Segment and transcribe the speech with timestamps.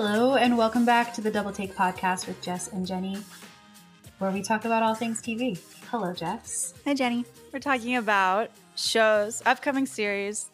[0.00, 3.20] Hello, and welcome back to the Double Take podcast with Jess and Jenni,
[4.20, 5.58] where we talk about all things TV.
[5.90, 6.72] Hello, Jess.
[6.84, 7.24] Hi, Jenni.
[7.52, 10.50] We're talking about shows, upcoming series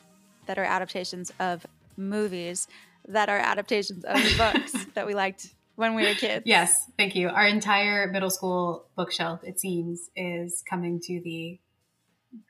[0.47, 1.67] that are adaptations of
[1.99, 2.69] movies
[3.07, 6.47] that are adaptations of books that we liked when we were kids.
[6.47, 7.29] Yes, thank you.
[7.29, 11.61] Our entire middle school bookshelf, it seems, is coming to the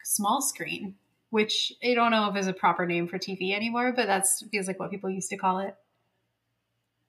[0.05, 0.95] small screen,
[1.31, 4.69] which I don't know if is a proper name for TV anymore, but that feels
[4.69, 5.75] like what people used to call it.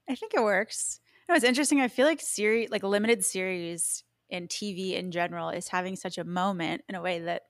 [0.09, 1.00] I think it works.
[1.27, 1.82] No, it's interesting.
[1.82, 6.23] I feel like series, like limited series in TV in general, is having such a
[6.23, 7.44] moment in a way that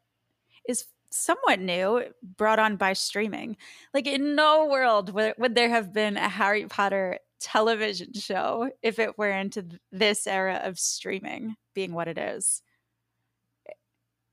[0.68, 3.58] is somewhat new, brought on by streaming.
[3.94, 8.99] Like in no world would, would there have been a Harry Potter television show if
[8.99, 12.62] it were into this era of streaming being what it is.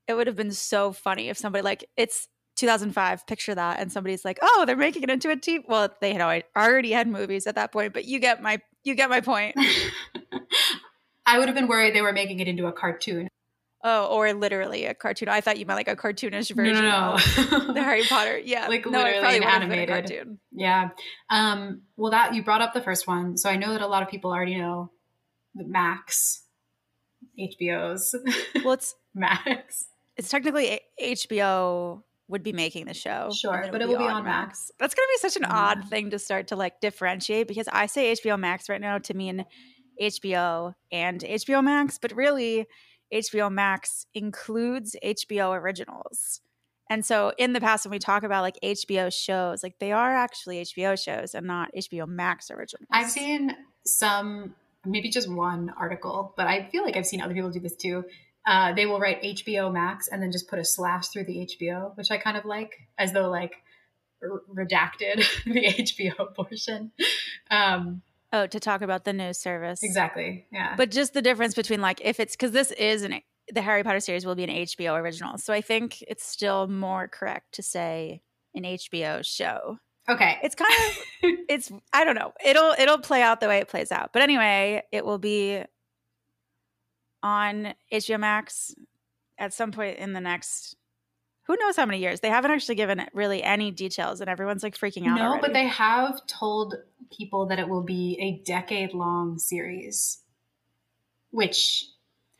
[0.07, 4.23] It would have been so funny if somebody like it's 2005 picture that and somebody's
[4.23, 7.55] like oh they're making it into a TV well they had already had movies at
[7.55, 9.55] that point but you get my you get my point
[11.25, 13.27] I would have been worried they were making it into a cartoon
[13.85, 15.27] Oh, or literally a cartoon.
[15.27, 17.17] I thought you meant like a cartoonish version no,
[17.51, 17.73] no, no.
[17.73, 18.37] the Harry Potter.
[18.37, 20.39] Yeah, like no, literally an animated cartoon.
[20.53, 20.91] Yeah.
[21.29, 24.01] Um, well, that you brought up the first one, so I know that a lot
[24.01, 24.89] of people already know
[25.53, 26.43] the Max,
[27.37, 28.15] HBO's.
[28.63, 29.87] Well, it's Max.
[30.15, 33.29] It's technically HBO would be making the show.
[33.33, 34.47] Sure, but it will be on Max.
[34.47, 34.71] Max.
[34.79, 37.85] That's going to be such an odd thing to start to like differentiate because I
[37.85, 39.45] say HBO Max right now to mean
[40.01, 42.65] HBO and HBO Max, but really
[43.13, 46.41] HBO Max includes HBO originals.
[46.89, 50.15] And so in the past, when we talk about like HBO shows, like they are
[50.15, 52.87] actually HBO shows and not HBO Max originals.
[52.91, 57.51] I've seen some, maybe just one article, but I feel like I've seen other people
[57.51, 58.05] do this too.
[58.45, 61.95] Uh, they will write HBO Max and then just put a slash through the HBO,
[61.95, 63.53] which I kind of like, as though like
[64.21, 66.91] r- redacted the HBO portion.
[67.49, 68.01] Um,
[68.35, 69.83] Oh, to talk about the news service.
[69.83, 70.47] Exactly.
[70.51, 70.73] Yeah.
[70.75, 73.21] But just the difference between like if it's because this is an
[73.53, 77.07] the Harry Potter series will be an HBO original, so I think it's still more
[77.07, 78.23] correct to say
[78.55, 79.77] an HBO show.
[80.09, 80.37] Okay.
[80.41, 80.97] It's kind of
[81.47, 82.33] it's I don't know.
[82.43, 84.11] It'll it'll play out the way it plays out.
[84.13, 85.61] But anyway, it will be
[87.23, 88.75] on HBO Max
[89.39, 90.75] at some point in the next
[91.45, 92.21] who knows how many years.
[92.21, 95.17] They haven't actually given really any details and everyone's like freaking out.
[95.17, 95.41] No, already.
[95.41, 96.75] but they have told
[97.15, 100.19] people that it will be a decade long series.
[101.31, 101.85] Which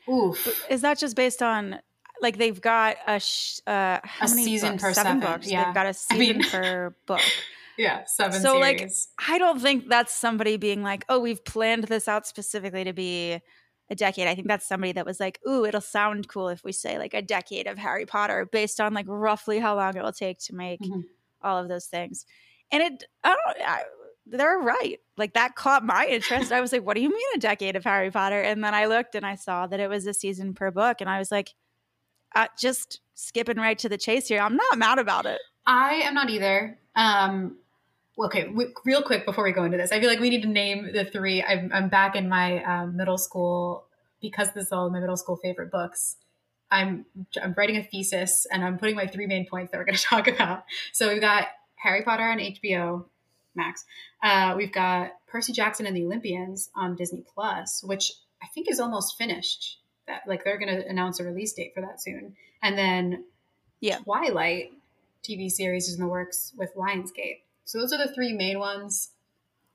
[0.08, 0.64] oof.
[0.70, 1.80] Is that just based on
[2.22, 4.82] like they've got a sh- uh how a many season books?
[4.82, 5.34] per seven, seven.
[5.34, 5.50] books.
[5.50, 5.64] Yeah.
[5.64, 7.20] They've got a season I mean, per book.
[7.76, 9.08] Yeah, seven so series.
[9.18, 12.92] like I don't think that's somebody being like, "Oh, we've planned this out specifically to
[12.92, 13.40] be
[13.90, 14.26] a decade.
[14.26, 17.14] I think that's somebody that was like, ooh, it'll sound cool if we say like
[17.14, 20.54] a decade of Harry Potter based on like roughly how long it will take to
[20.54, 21.00] make mm-hmm.
[21.42, 22.24] all of those things.
[22.70, 23.82] And it, I don't, I,
[24.26, 24.98] they're right.
[25.18, 26.50] Like that caught my interest.
[26.50, 28.40] I was like, what do you mean a decade of Harry Potter?
[28.40, 31.00] And then I looked and I saw that it was a season per book.
[31.00, 31.52] And I was like,
[32.34, 34.40] uh, just skipping right to the chase here.
[34.40, 35.40] I'm not mad about it.
[35.66, 36.78] I am not either.
[36.96, 37.58] Um,
[38.18, 40.48] okay, w- real quick before we go into this, I feel like we need to
[40.48, 41.42] name the three.
[41.42, 43.86] I'm, I'm back in my um, middle school
[44.20, 46.16] because this is all my middle school favorite books.
[46.70, 47.04] I'm
[47.40, 50.02] I'm writing a thesis and I'm putting my three main points that we're going to
[50.02, 50.64] talk about.
[50.92, 53.04] So we've got Harry Potter on HBO
[53.54, 53.84] Max.
[54.22, 58.80] Uh, we've got Percy Jackson and the Olympians on Disney Plus, which I think is
[58.80, 59.78] almost finished.
[60.06, 62.36] That like they're going to announce a release date for that soon.
[62.62, 63.24] And then
[63.80, 64.72] yeah, Twilight
[65.22, 67.40] TV series is in the works with Lionsgate.
[67.64, 69.10] So those are the three main ones.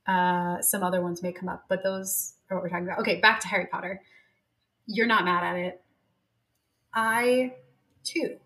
[0.07, 2.99] Uh, some other ones may come up, but those are what we're talking about.
[2.99, 4.01] Okay, back to Harry Potter.
[4.85, 5.81] You're not mad at it.
[6.93, 7.53] I,
[8.03, 8.37] too,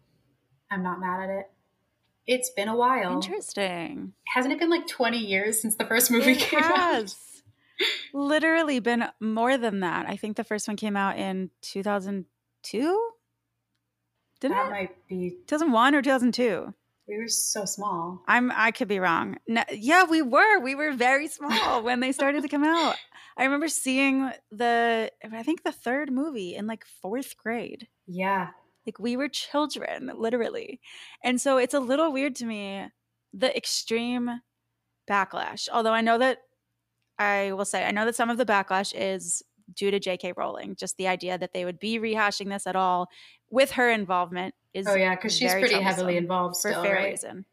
[0.69, 1.51] am not mad at it.
[2.25, 3.13] It's been a while.
[3.13, 4.13] Interesting.
[4.27, 7.13] Hasn't it been like 20 years since the first movie it came has.
[7.13, 7.15] out?
[8.13, 10.07] Literally been more than that.
[10.07, 13.09] I think the first one came out in 2002.
[14.39, 14.71] Didn't that it?
[14.71, 16.73] might be 2001 or 2002.
[17.07, 18.23] We were so small.
[18.27, 18.51] I'm.
[18.55, 19.37] I could be wrong.
[19.47, 20.59] No, yeah, we were.
[20.59, 22.95] We were very small when they started to come out.
[23.37, 25.11] I remember seeing the.
[25.31, 27.87] I think the third movie in like fourth grade.
[28.07, 28.49] Yeah.
[28.85, 30.79] Like we were children, literally,
[31.23, 32.89] and so it's a little weird to me
[33.33, 34.41] the extreme
[35.09, 35.67] backlash.
[35.71, 36.39] Although I know that
[37.17, 39.41] I will say I know that some of the backlash is
[39.73, 40.33] due to J.K.
[40.35, 40.75] Rowling.
[40.75, 43.07] Just the idea that they would be rehashing this at all
[43.49, 47.11] with her involvement is oh yeah because she's pretty heavily involved for still, fair right?
[47.11, 47.45] reason.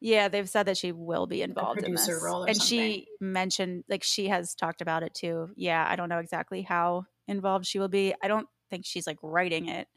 [0.00, 2.54] Yeah, they've said that she will be involved in this, and something.
[2.54, 5.48] she mentioned like she has talked about it too.
[5.56, 8.14] Yeah, I don't know exactly how involved she will be.
[8.22, 9.88] I don't think she's like writing it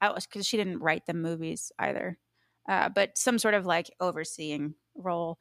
[0.00, 2.18] out because she didn't write the movies either,
[2.68, 5.38] uh, but some sort of like overseeing role.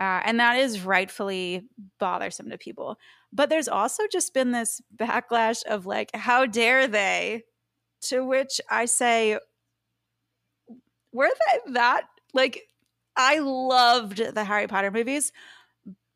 [0.00, 1.62] Uh, and that is rightfully
[1.98, 2.96] bothersome to people.
[3.32, 7.42] But there's also just been this backlash of like, how dare they?
[8.02, 9.38] To which I say,
[11.12, 12.02] were they that?
[12.34, 12.68] Like,
[13.16, 15.32] I loved the Harry Potter movies,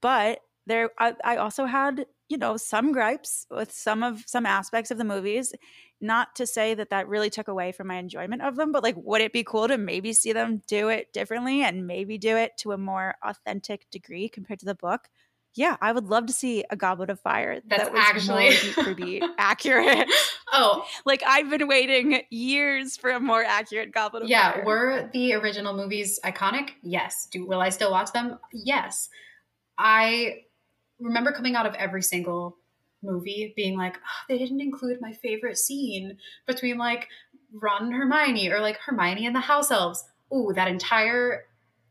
[0.03, 4.91] but there, I, I also had, you know, some gripes with some of some aspects
[4.91, 5.55] of the movies
[6.01, 8.97] not to say that that really took away from my enjoyment of them, but like,
[8.99, 12.53] would it be cool to maybe see them do it differently and maybe do it
[12.59, 15.09] to a more authentic degree compared to the book?
[15.57, 18.75] Yeah, I would love to see a Goblet of Fire That's that was actually beat
[18.75, 20.09] for beat accurate.
[20.57, 24.61] Oh, like I've been waiting years for a more accurate Goblet of yeah, Fire.
[24.61, 26.71] Yeah, were the original movies iconic?
[26.85, 27.27] Yes.
[27.29, 28.39] Do will I still watch them?
[28.53, 29.09] Yes.
[29.77, 30.43] I
[31.01, 32.57] remember coming out of every single
[33.03, 37.09] movie being like, oh, they didn't include my favorite scene between like
[37.53, 40.05] Ron and Hermione or like Hermione and the house elves.
[40.33, 41.47] Ooh, that entire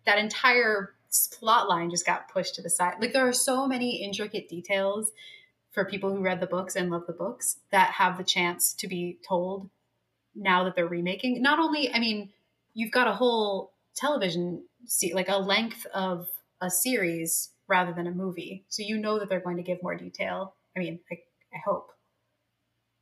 [0.06, 0.95] that entire
[1.39, 2.95] plot line just got pushed to the side.
[3.00, 5.12] Like there are so many intricate details
[5.71, 8.88] for people who read the books and love the books that have the chance to
[8.88, 9.69] be told
[10.36, 11.42] now that they're remaking.
[11.42, 12.30] Not only, I mean,
[12.74, 16.27] you've got a whole television see like a length of
[16.62, 18.66] a series rather than a movie.
[18.69, 21.16] So you know that they're going to give more detail I mean, I,
[21.54, 21.89] I hope.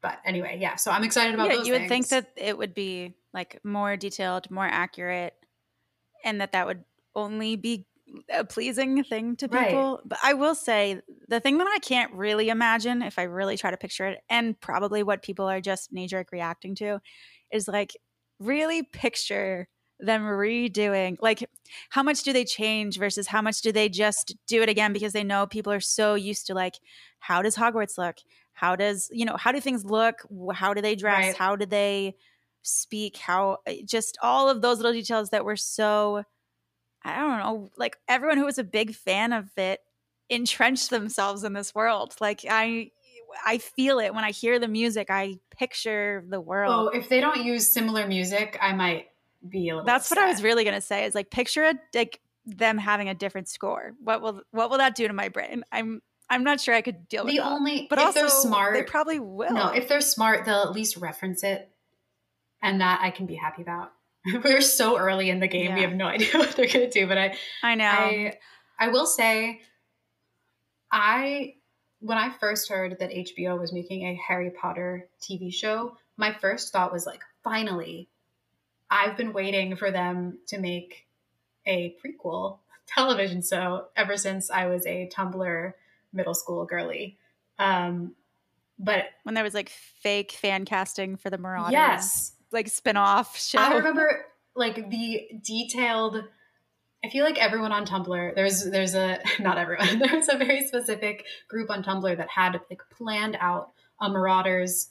[0.01, 0.75] But anyway, yeah.
[0.75, 1.47] So I'm excited about.
[1.47, 2.07] Yeah, you would things.
[2.09, 5.35] think that it would be like more detailed, more accurate,
[6.25, 6.83] and that that would
[7.15, 7.85] only be
[8.33, 9.95] a pleasing thing to people.
[9.95, 9.99] Right.
[10.05, 13.71] But I will say the thing that I can't really imagine if I really try
[13.71, 16.99] to picture it, and probably what people are just knee jerk reacting to,
[17.51, 17.95] is like
[18.39, 19.67] really picture
[20.01, 21.47] them redoing like
[21.89, 25.13] how much do they change versus how much do they just do it again because
[25.13, 26.79] they know people are so used to like
[27.19, 28.15] how does hogwarts look
[28.53, 30.15] how does you know how do things look
[30.53, 31.37] how do they dress right.
[31.37, 32.15] how do they
[32.63, 36.23] speak how eh, just all of those little details that were so
[37.03, 39.79] i don't know like everyone who was a big fan of it
[40.29, 42.89] entrenched themselves in this world like i
[43.45, 45.07] I feel it when I hear the music.
[45.09, 46.89] I picture the world.
[46.93, 49.07] Oh, if they don't use similar music, I might
[49.47, 49.85] be a little.
[49.85, 51.05] That's what I was really gonna say.
[51.05, 53.93] Is like picture it like them having a different score.
[54.03, 55.63] What will what will that do to my brain?
[55.71, 57.35] I'm I'm not sure I could deal the with.
[57.35, 59.53] The only, but if also, they're smart, they probably will.
[59.53, 61.69] No, if they're smart, they'll at least reference it,
[62.61, 63.91] and that I can be happy about.
[64.43, 65.75] We're so early in the game; yeah.
[65.75, 67.07] we have no idea what they're gonna do.
[67.07, 67.85] But I, I know.
[67.85, 68.33] I,
[68.79, 69.61] I will say,
[70.91, 71.55] I
[71.99, 76.73] when I first heard that HBO was making a Harry Potter TV show, my first
[76.73, 78.09] thought was like, finally,
[78.89, 81.07] I've been waiting for them to make
[81.65, 85.73] a prequel television show ever since I was a Tumblr
[86.11, 87.17] middle school girly.
[87.59, 88.15] Um,
[88.77, 93.59] but when there was like fake fan casting for the Marauders, yes, like spin-off show.
[93.59, 94.25] I remember
[94.55, 96.23] like the detailed.
[97.03, 101.25] I feel like everyone on Tumblr, there's there's a not everyone, there's a very specific
[101.47, 104.89] group on Tumblr that had like planned out a Marauders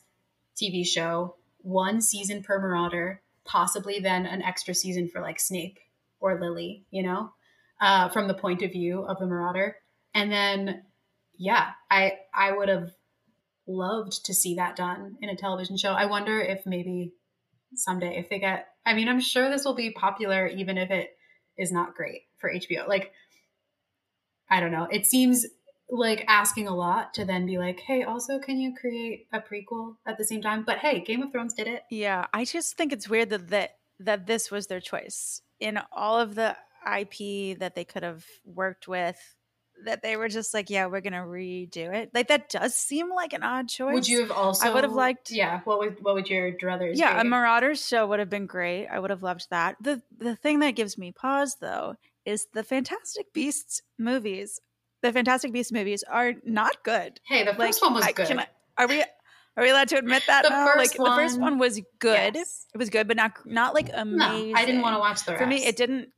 [0.60, 5.78] TV show, one season per Marauder, possibly then an extra season for like Snape
[6.20, 7.32] or Lily, you know,
[7.80, 9.76] uh, from the point of view of the Marauder.
[10.14, 10.82] And then,
[11.36, 12.90] yeah, I I would have
[13.66, 15.92] loved to see that done in a television show.
[15.92, 17.12] I wonder if maybe
[17.74, 18.68] someday if they get.
[18.84, 21.10] I mean, I'm sure this will be popular even if it
[21.58, 22.88] is not great for HBO.
[22.88, 23.12] Like,
[24.50, 24.88] I don't know.
[24.90, 25.46] It seems
[25.90, 29.96] like asking a lot to then be like, hey, also, can you create a prequel
[30.06, 30.64] at the same time?
[30.64, 31.82] But hey, Game of Thrones did it.
[31.90, 36.18] Yeah, I just think it's weird that that, that this was their choice in all
[36.18, 39.18] of the IP that they could have worked with.
[39.84, 42.10] That they were just like, yeah, we're gonna redo it.
[42.14, 43.94] Like that does seem like an odd choice.
[43.94, 44.66] Would you have also?
[44.66, 45.30] I would have liked.
[45.30, 45.60] Yeah.
[45.64, 46.96] What would what would your druthers?
[46.96, 47.20] Yeah, be?
[47.20, 48.86] a Marauders show would have been great.
[48.86, 49.76] I would have loved that.
[49.80, 54.60] the The thing that gives me pause though is the Fantastic Beasts movies
[55.02, 57.20] the Fantastic Beasts movies are not good.
[57.24, 58.30] Hey, the first like, one was I, good.
[58.30, 58.46] I,
[58.76, 59.02] are we
[59.56, 60.66] are we allowed to admit that the now?
[60.66, 62.34] First like one, the first one was good.
[62.34, 62.66] Yes.
[62.74, 64.52] It was good, but not not like amazing.
[64.52, 65.42] No, I didn't want to watch the rest.
[65.42, 66.10] For me, it didn't.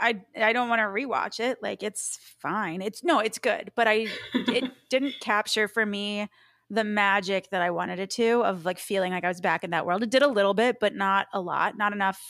[0.00, 1.58] I I don't want to rewatch it.
[1.62, 2.82] Like it's fine.
[2.82, 6.28] It's no, it's good, but I it didn't capture for me
[6.70, 9.70] the magic that I wanted it to of like feeling like I was back in
[9.70, 10.02] that world.
[10.02, 11.76] It did a little bit, but not a lot.
[11.76, 12.20] Not enough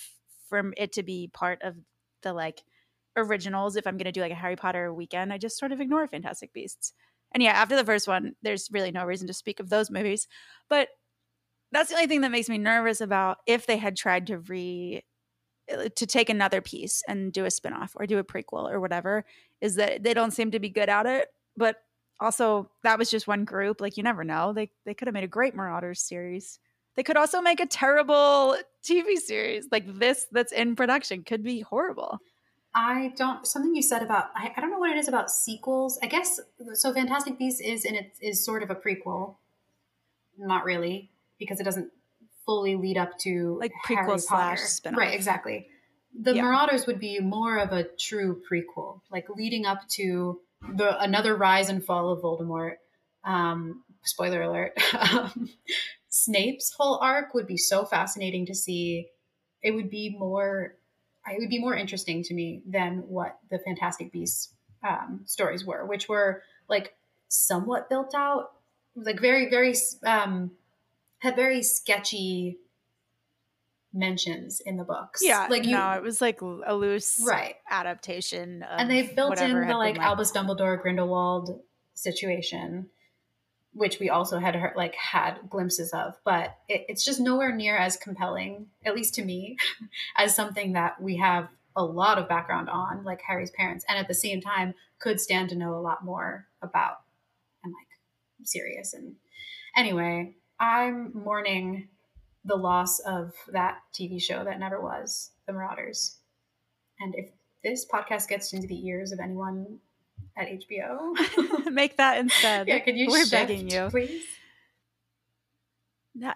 [0.49, 1.77] for it to be part of
[2.23, 2.63] the like
[3.17, 5.33] originals if I'm going to do like a Harry Potter weekend.
[5.33, 6.93] I just sort of ignore Fantastic Beasts.
[7.33, 10.27] And yeah, after the first one, there's really no reason to speak of those movies.
[10.69, 10.89] But
[11.71, 15.05] that's the only thing that makes me nervous about if they had tried to re
[15.73, 19.25] Uh, to take another piece and do a spin-off or do a prequel or whatever
[19.61, 21.29] is that they don't seem to be good at it.
[21.57, 21.77] But
[22.19, 24.53] also that was just one group like you never know.
[24.53, 26.59] They they could have made a great marauders series.
[26.97, 29.69] They could also make a terrible tv series.
[29.71, 32.19] Like this that's in production could be horrible.
[32.75, 35.99] I don't something you said about I, I don't know what it is about sequels.
[36.03, 36.41] I guess
[36.75, 39.37] so Fantastic Beasts is in it is sort of a prequel.
[40.39, 41.91] Not really, because it doesn't
[42.51, 45.69] fully lead up to like prequel slash spin Right, exactly.
[46.21, 46.43] The yeah.
[46.43, 50.41] Marauders would be more of a true prequel, like leading up to
[50.75, 52.75] the another rise and fall of Voldemort.
[53.23, 54.73] Um, spoiler alert.
[55.13, 55.49] Um,
[56.09, 59.07] Snape's whole arc would be so fascinating to see.
[59.63, 60.75] It would be more
[61.29, 64.53] it would be more interesting to me than what the Fantastic Beasts
[64.83, 66.95] um, stories were, which were like
[67.29, 68.51] somewhat built out,
[68.97, 70.51] like very, very, um,
[71.21, 72.59] had very sketchy
[73.93, 75.21] mentions in the books.
[75.23, 79.53] Yeah, like you, no, it was like a loose right adaptation, and they've built in
[79.53, 81.61] the like, like Albus Dumbledore Grindelwald
[81.95, 82.89] situation
[83.73, 87.77] which we also had heard, like had glimpses of, but it, it's just nowhere near
[87.77, 89.57] as compelling, at least to me,
[90.17, 94.09] as something that we have a lot of background on, like Harry's parents, and at
[94.09, 97.03] the same time could stand to know a lot more about.
[97.63, 99.15] And like Sirius and
[99.77, 101.89] anyway, I'm mourning
[102.45, 106.19] the loss of that TV show that never was, The Marauders.
[107.01, 107.31] And if
[107.65, 109.79] this podcast gets into the ears of anyone
[110.37, 111.15] at HBO.
[111.73, 112.69] Make that instead.
[112.69, 113.09] yeah, could you?
[113.09, 114.25] We're shift, begging you, please.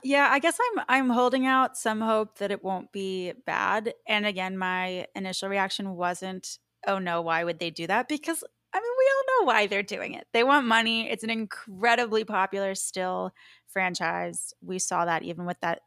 [0.03, 3.93] Yeah, I guess I'm I'm holding out some hope that it won't be bad.
[4.07, 8.79] And again, my initial reaction wasn't, "Oh no, why would they do that?" Because I
[8.81, 10.27] mean, we all know why they're doing it.
[10.33, 11.11] They want money.
[11.11, 13.33] It's an incredibly popular still
[13.67, 14.55] franchise.
[14.63, 15.81] We saw that even with that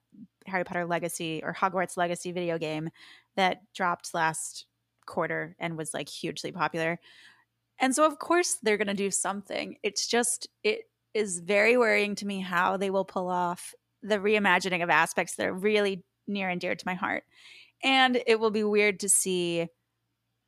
[0.46, 2.90] Harry Potter Legacy or Hogwarts Legacy video game
[3.36, 4.66] that dropped last
[5.06, 7.00] quarter and was like hugely popular.
[7.80, 9.78] And so, of course, they're going to do something.
[9.84, 10.82] It's just, it
[11.14, 15.48] is very worrying to me how they will pull off the reimagining of aspects that
[15.48, 17.24] are really near and dear to my heart.
[17.84, 19.68] And it will be weird to see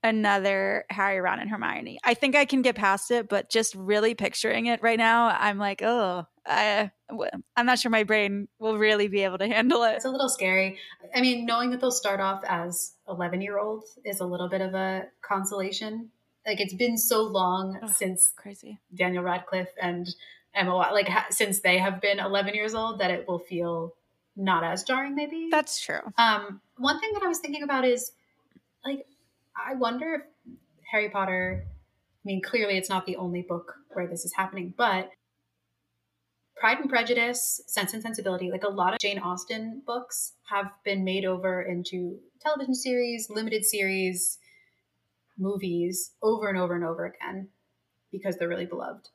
[0.03, 1.99] another Harry, Ron, and Hermione.
[2.03, 5.57] I think I can get past it, but just really picturing it right now, I'm
[5.57, 6.91] like, oh, I,
[7.55, 9.95] I'm not sure my brain will really be able to handle it.
[9.95, 10.77] It's a little scary.
[11.13, 14.61] I mean, knowing that they'll start off as 11 year olds is a little bit
[14.61, 16.09] of a consolation
[16.45, 20.07] like it's been so long oh, since crazy Daniel Radcliffe and
[20.53, 23.93] Emma like ha- since they have been 11 years old that it will feel
[24.35, 28.13] not as jarring maybe that's true um one thing that i was thinking about is
[28.85, 29.05] like
[29.65, 30.55] i wonder if
[30.91, 35.11] harry potter i mean clearly it's not the only book where this is happening but
[36.55, 41.03] pride and prejudice sense and sensibility like a lot of jane austen books have been
[41.03, 44.37] made over into television series limited series
[45.39, 47.47] movies over and over and over again
[48.11, 49.07] because they're really beloved.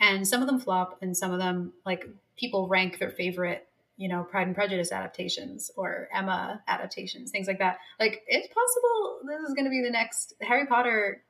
[0.00, 2.06] And some of them flop, and some of them, like
[2.38, 3.66] people rank their favorite,
[4.00, 7.76] you know, Pride and Prejudice adaptations or Emma adaptations, things like that.
[8.00, 11.22] Like it's possible this is going to be the next Harry Potter,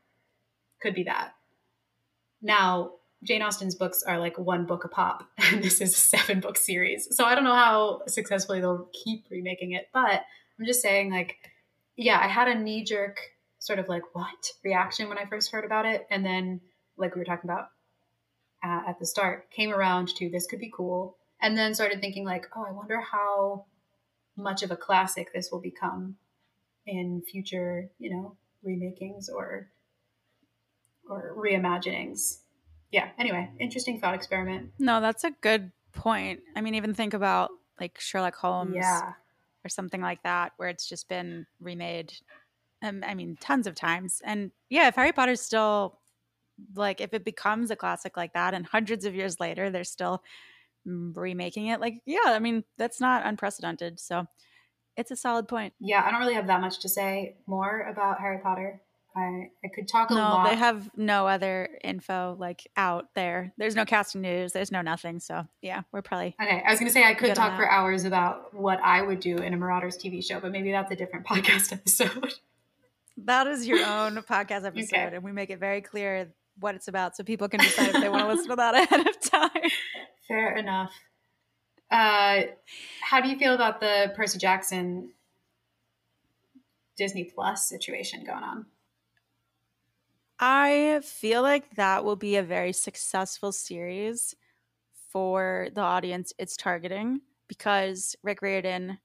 [0.81, 1.33] could be that.
[2.41, 2.93] Now,
[3.25, 6.57] Jane Austen's books are like one book a pop, and this is a seven book
[6.57, 7.09] series.
[7.11, 10.23] So I don't know how successfully they'll keep remaking it, but
[10.57, 11.39] I'm just saying, like,
[11.97, 13.19] yeah, I had a knee jerk
[13.59, 16.61] sort of like what reaction when I first heard about it, and then
[16.97, 17.71] like we were talking about
[18.65, 22.25] uh, at the start, came around to this could be cool, and then started thinking
[22.25, 23.66] like, oh, I wonder how
[24.37, 26.16] much of a classic this will become
[26.87, 29.70] in future, you know, remakings or
[31.09, 32.38] or reimaginings.
[32.92, 33.09] Yeah.
[33.18, 34.70] Anyway, interesting thought experiment.
[34.78, 36.40] No, that's a good point.
[36.56, 38.75] I mean, even think about like Sherlock Holmes.
[38.76, 39.12] Yeah.
[39.62, 42.14] Or something like that, where it's just been remade
[42.82, 44.23] um, I mean, tons of times.
[44.25, 45.99] And yeah, if Harry Potter's still
[46.75, 50.23] like, if it becomes a classic like that, and hundreds of years later they're still
[50.84, 54.00] remaking it, like, yeah, I mean, that's not unprecedented.
[54.00, 54.26] So
[54.96, 55.75] it's a solid point.
[55.80, 58.82] Yeah, I don't really have that much to say more about Harry Potter.
[59.16, 60.49] I, I could talk a no, lot.
[60.49, 63.52] they have no other info like out there.
[63.58, 64.52] There's no casting news.
[64.52, 65.18] There's no nothing.
[65.18, 66.62] So yeah, we're probably okay.
[66.64, 69.52] I was gonna say I could talk for hours about what I would do in
[69.52, 72.34] a Marauders TV show, but maybe that's a different podcast episode.
[73.25, 75.16] That is your own podcast episode, okay.
[75.16, 78.09] and we make it very clear what it's about, so people can decide if they
[78.09, 79.71] want to listen to that ahead of time.
[80.29, 80.93] Fair enough.
[81.90, 82.43] Uh,
[83.02, 85.11] how do you feel about the Percy Jackson
[86.97, 88.67] Disney Plus situation going on?
[90.38, 94.35] I feel like that will be a very successful series
[95.11, 98.99] for the audience it's targeting because Rick Riordan,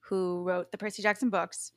[0.00, 1.72] who wrote the Percy Jackson books,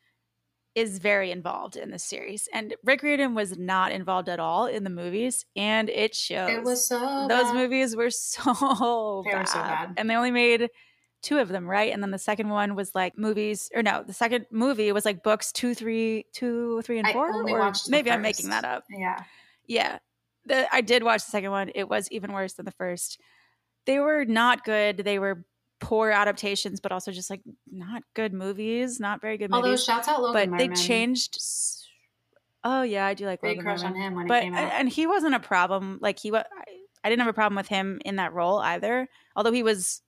[0.76, 2.50] is very involved in this series.
[2.54, 6.50] And Rick Riordan was not involved at all in the movies, and it shows.
[6.50, 7.56] It was so Those bad.
[7.56, 9.40] movies were so they bad.
[9.40, 9.94] were so bad.
[9.98, 10.70] And they only made
[11.22, 11.94] two of them, right?
[11.94, 15.24] And then the second one was like movies, or no, the second movie was like
[15.24, 17.32] books two, three, two, three, and I four.
[17.32, 18.84] only or watched the maybe I'm making that up.
[18.90, 19.24] Yeah.
[19.68, 20.00] Yeah.
[20.46, 21.72] The, I did watch the second one.
[21.74, 23.22] It was even worse than the first.
[23.86, 24.98] They were not good.
[24.98, 25.46] They were
[25.84, 29.56] poor adaptations, but also just like not good movies, not very good movies.
[29.58, 29.84] Although movies.
[29.84, 31.38] shouts out Logan But they changed.
[32.64, 34.72] Oh yeah, I do like Big Logan crush on him when But it came out.
[34.74, 36.00] and he wasn't a problem.
[36.02, 36.44] Like he was,
[37.04, 39.10] I didn't have a problem with him in that role either.
[39.36, 40.02] Although he was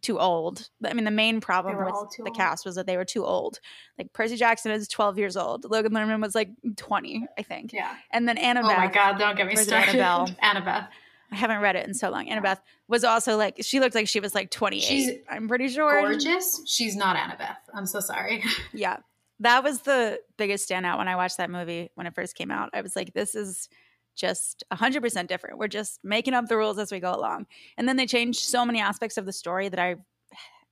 [0.00, 0.68] too old.
[0.84, 1.86] I mean, the main problem with
[2.16, 2.36] the old.
[2.36, 3.60] cast was that they were too old.
[3.96, 5.70] Like Percy Jackson is 12 years old.
[5.70, 7.72] Logan Lerman was like 20, I think.
[7.72, 7.94] yeah.
[8.10, 8.72] And then Annabelle.
[8.72, 9.18] Oh my God!
[9.18, 10.00] Don't get me Or is it started.
[10.00, 10.34] Annabelle?
[10.42, 10.88] Annabeth.
[11.32, 12.26] I haven't read it in so long.
[12.26, 12.58] Annabeth
[12.88, 14.82] was also like she looked like she was like 28.
[14.82, 16.00] She's I'm pretty sure.
[16.02, 16.62] Gorgeous.
[16.66, 17.56] She's not Annabeth.
[17.74, 18.44] I'm so sorry.
[18.74, 18.98] Yeah.
[19.40, 22.70] That was the biggest standout when I watched that movie when it first came out.
[22.74, 23.68] I was like, this is
[24.14, 25.58] just 100% different.
[25.58, 27.46] We're just making up the rules as we go along.
[27.76, 29.96] And then they changed so many aspects of the story that I,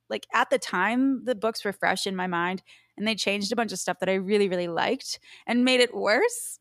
[0.09, 2.63] like, at the time, the books were fresh in my mind.
[2.97, 5.93] And they changed a bunch of stuff that I really, really liked and made it
[5.93, 6.59] worse.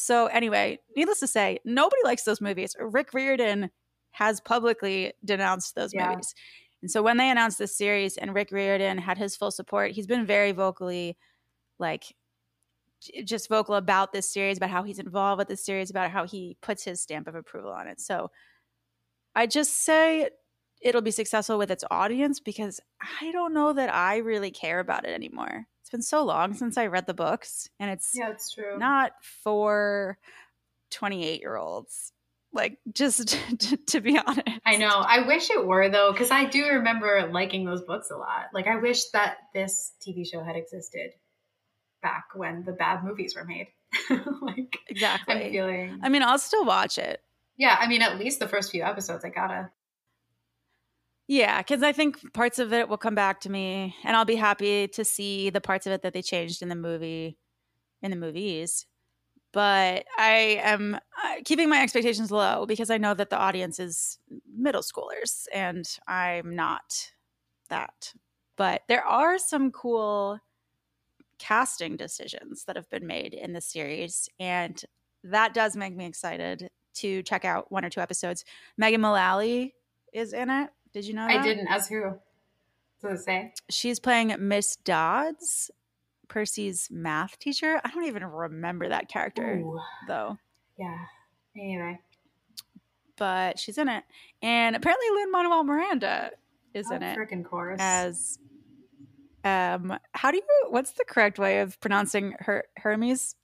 [0.00, 2.74] So, anyway, needless to say, nobody likes those movies.
[2.78, 3.70] Rick Riordan
[4.12, 6.10] has publicly denounced those Yeah.
[6.10, 6.34] movies.
[6.82, 10.06] And so when they announced this series and Rick Riordan had his full support, he's
[10.06, 11.16] been very vocally
[11.78, 12.14] like
[13.24, 16.56] just vocal about this series, about how he's involved with this series, about how he
[16.60, 18.00] puts his stamp of approval on it.
[18.00, 18.30] So
[19.34, 20.30] I just say
[20.80, 22.80] it'll be successful with its audience because
[23.20, 25.66] I don't know that I really care about it anymore.
[25.88, 28.76] It's been so long since I read the books and it's yeah, it's true.
[28.78, 30.18] not for
[30.90, 32.12] 28 year olds.
[32.52, 33.28] Like, just
[33.58, 34.46] to, to be honest.
[34.66, 34.90] I know.
[34.90, 38.48] I wish it were though, because I do remember liking those books a lot.
[38.52, 41.12] Like I wish that this TV show had existed
[42.02, 43.68] back when the bad movies were made.
[44.42, 45.34] like Exactly.
[45.46, 46.00] I'm feeling.
[46.02, 47.22] I mean, I'll still watch it.
[47.56, 49.70] yeah, I mean, at least the first few episodes, I gotta.
[51.28, 54.34] Yeah, because I think parts of it will come back to me, and I'll be
[54.36, 57.36] happy to see the parts of it that they changed in the movie,
[58.02, 58.86] in the movies.
[59.52, 64.18] But I am uh, keeping my expectations low because I know that the audience is
[64.56, 67.12] middle schoolers, and I'm not
[67.70, 68.14] that.
[68.56, 70.38] But there are some cool
[71.38, 74.82] casting decisions that have been made in the series, and
[75.24, 78.44] that does make me excited to check out one or two episodes.
[78.78, 79.74] Megan Mullally
[80.12, 80.70] is in it.
[80.98, 81.38] Did you know that?
[81.38, 81.68] I didn't.
[81.68, 82.14] As who?
[83.00, 83.52] Does it say?
[83.70, 85.70] She's playing Miss Dodds,
[86.26, 87.80] Percy's math teacher.
[87.84, 90.36] I don't even remember that character Ooh, though,
[90.76, 90.98] yeah.
[91.56, 92.00] Anyway,
[93.16, 94.02] but she's in it.
[94.42, 96.32] And apparently Lin Manuel Miranda
[96.74, 97.78] is in oh, it freaking course.
[97.80, 98.40] as
[99.44, 103.36] um how do you what's the correct way of pronouncing her Hermes?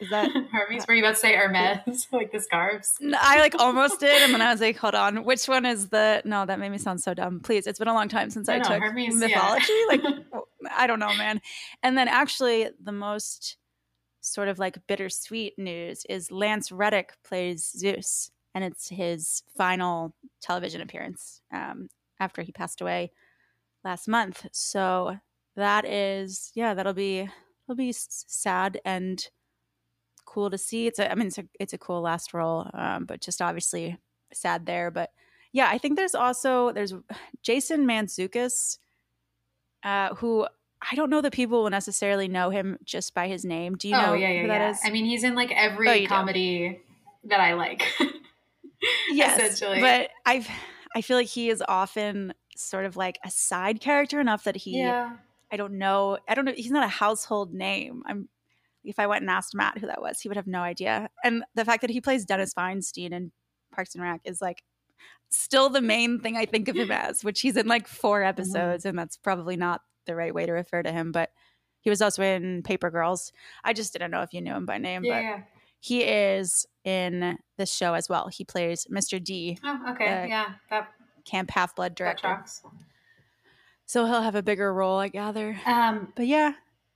[0.00, 0.86] Is that Hermes?
[0.86, 2.96] Were you about to say Hermes, like the scarves?
[3.00, 5.88] No, I like almost did, and then I was like, "Hold on, which one is
[5.88, 7.40] the?" No, that made me sound so dumb.
[7.40, 9.28] Please, it's been a long time since I no, took Hermes, yeah.
[9.28, 9.84] mythology.
[9.88, 10.02] Like,
[10.76, 11.40] I don't know, man.
[11.82, 13.56] And then actually, the most
[14.20, 20.80] sort of like bittersweet news is Lance Reddick plays Zeus, and it's his final television
[20.80, 21.88] appearance um,
[22.20, 23.12] after he passed away
[23.84, 24.46] last month.
[24.52, 25.18] So
[25.56, 27.20] that is, yeah, that'll be
[27.66, 29.28] it'll be sad and
[30.32, 30.86] cool to see.
[30.86, 33.98] It's a, I mean, it's a, it's a cool last role, um, but just obviously
[34.32, 34.90] sad there.
[34.90, 35.10] But
[35.52, 36.94] yeah, I think there's also there's
[37.42, 38.78] Jason Mantzoukas,
[39.84, 40.46] uh, who
[40.90, 43.76] I don't know that people will necessarily know him just by his name.
[43.76, 44.58] Do you know oh yeah, yeah, who yeah.
[44.58, 44.80] that is?
[44.84, 46.06] I mean, he's in like Oh, every do.
[46.06, 46.80] comedy
[47.24, 47.84] that I like.
[49.10, 49.80] yes, essentially.
[49.80, 50.48] but I've
[50.94, 54.78] I feel like he is often sort of like a side character enough that he
[54.78, 55.16] yeah.
[55.50, 56.18] I don't know.
[56.26, 56.54] I don't know.
[56.56, 58.02] He's not a household name.
[58.06, 58.28] I'm.
[58.84, 61.08] If I went and asked Matt who that was, he would have no idea.
[61.24, 63.32] And the fact that he plays Dennis Feinstein in
[63.74, 64.62] Parks and Rec is like
[65.30, 68.28] still the main thing I think of him as, which he's in like four Mm-hmm.
[68.28, 71.12] episodes, and that's probably not the right way to refer to him.
[71.12, 71.30] But
[71.80, 73.32] he was also in Paper Girls.
[73.64, 75.44] I just didn't know if you knew him by name, Yeah, but
[75.80, 78.28] he is in this show as well.
[78.28, 79.22] He plays Mr.
[79.22, 80.26] D, Oh, okay.
[80.28, 80.90] Yeah, that,
[81.24, 82.44] Camp Half Blood director.
[83.86, 85.56] So he'll have a bigger role, I gather.
[85.66, 86.52] Um, But yeah,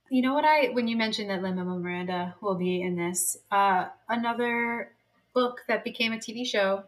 [0.09, 3.37] you know what I when you mentioned that Lin Manuel Miranda will be in this,
[3.51, 4.91] uh, another
[5.33, 6.83] book that became a TV show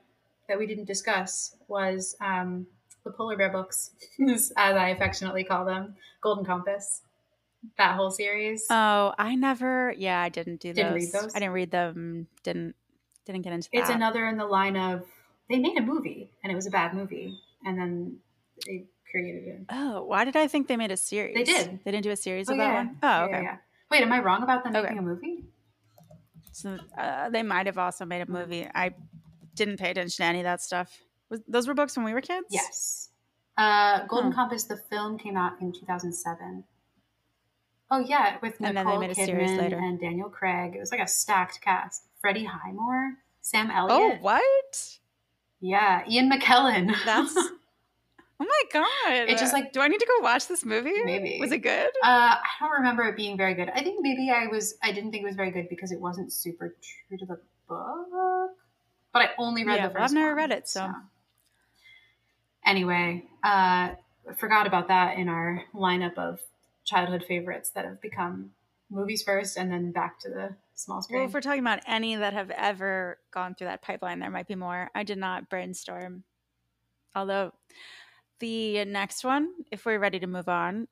[0.48, 2.66] that we didn't discuss was um,
[3.04, 3.92] the Polar Bear books,
[4.30, 7.02] as I affectionately call them, Golden Compass.
[7.78, 8.66] That whole series.
[8.70, 9.94] Oh, I never.
[9.98, 11.02] Yeah, I didn't do Didn't those.
[11.04, 11.36] read those?
[11.36, 12.28] I didn't read them.
[12.44, 12.74] Didn't
[13.26, 13.80] didn't get into That.
[13.82, 15.04] it's another in the line of
[15.50, 18.18] they made a movie and it was a bad movie, and then
[18.66, 19.62] they created it.
[19.70, 21.36] oh, why did I think they made a series?
[21.36, 21.80] They did.
[21.84, 22.74] They didn't do a series Oh, of that yeah.
[22.74, 22.98] one.
[23.04, 23.32] Oh, okay.
[23.32, 23.58] yeah, yeah.
[23.92, 24.84] Wait, am I wrong about them Okay.
[24.84, 25.44] making a movie?
[26.52, 28.68] So uh, they might have also made a movie.
[28.74, 28.94] I
[29.56, 30.98] didn't pay attention to any of that stuff.
[31.30, 32.48] Was, those were books when we were kids.
[32.50, 33.10] Yes.
[33.58, 34.44] Uh, Golden Huh.
[34.44, 36.64] Compass, the film came out in 2007.
[37.92, 40.76] Oh yeah, with And then they Nicole made a series Kidman and Daniel Craig.
[40.76, 42.04] It was like a stacked cast.
[42.22, 44.20] Freddie Highmore, Sam Elliott.
[44.20, 44.98] Oh, what?
[45.60, 46.94] Yeah, Ian McKellen.
[47.06, 47.34] That's
[48.42, 49.30] Oh my god!
[49.30, 50.94] It just, like- do I need to go watch this movie?
[51.04, 51.38] Maybe.
[51.40, 51.90] was it good?
[52.04, 53.70] Uh, I don't remember it being very good.
[53.70, 54.76] I think maybe I was.
[54.82, 56.76] I didn't think it was very good because it wasn't super
[57.10, 58.52] true to the book.
[59.12, 60.90] But I only read Yeah, the well, I've never one, read it, so.
[62.66, 63.90] anyway, uh,
[64.38, 66.40] forgot about that in our lineup of
[66.86, 68.52] childhood favorites that have become
[68.90, 71.20] movies first and then back to the small screen.
[71.20, 74.48] Well, if we're talking about any that have ever gone through that pipeline, there might
[74.48, 74.90] be more.
[74.96, 76.24] I did not brainstorm.
[77.16, 77.52] Although
[78.40, 80.88] the next one, if we're ready to move on,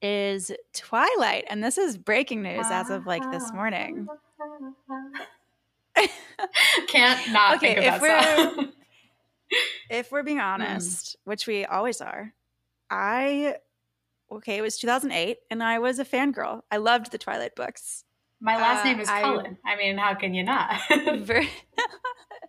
[0.00, 1.44] is Twilight.
[1.48, 4.08] And this is breaking news as of like this morning.
[6.88, 8.72] Can't not Okay, think of if that song.
[9.90, 12.32] if we're being honest, which we always are,
[12.90, 13.56] I
[14.30, 16.62] okay, it was 2008 and I was a fangirl.
[16.70, 18.04] I loved the Twilight books.
[18.40, 19.58] My last uh, name is I- Cullen.
[19.64, 20.80] I mean, how can you not?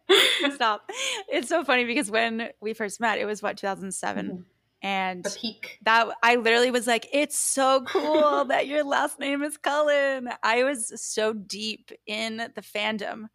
[0.56, 0.90] Stop.
[1.30, 4.44] It's so funny because when we first met, it was what 2007 Mhm.
[4.82, 5.80] and the peak.
[5.84, 10.64] that I literally was like, "It's so cool that your last name is Cullen." I
[10.64, 13.28] was so deep in the fandom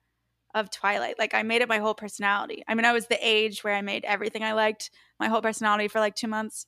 [0.54, 1.18] of Twilight.
[1.18, 2.62] Like I made it my whole personality.
[2.68, 5.88] I mean, I was the age where I made everything I liked my whole personality
[5.88, 6.66] for like 2 months.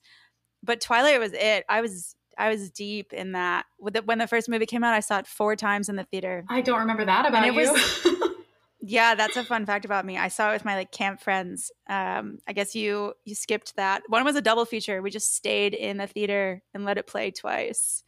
[0.63, 1.65] But Twilight was it.
[1.69, 3.65] I was I was deep in that.
[3.79, 6.05] With the- When the first movie came out, I saw it 4 times in the
[6.05, 6.45] theater.
[6.49, 7.61] I don't remember that about it you.
[8.83, 10.17] Yeah, that's a fun fact about me.
[10.17, 11.71] I saw it with my like camp friends.
[11.87, 14.01] Um, I guess you you skipped that.
[14.07, 15.01] One was a double feature.
[15.01, 18.03] We just stayed in the theater and let it play twice.